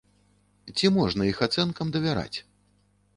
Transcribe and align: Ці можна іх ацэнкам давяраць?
Ці 0.75 0.89
можна 0.95 1.27
іх 1.31 1.41
ацэнкам 1.47 1.91
давяраць? 1.97 2.37